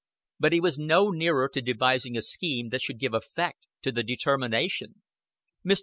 But 0.39 0.51
he 0.51 0.59
was 0.59 0.79
no 0.79 1.11
nearer 1.11 1.47
to 1.49 1.61
devising 1.61 2.17
a 2.17 2.23
scheme 2.23 2.69
that 2.69 2.81
should 2.81 2.97
give 2.97 3.13
effect 3.13 3.67
to 3.83 3.91
the 3.91 4.01
determination. 4.01 5.03
Mr. 5.63 5.77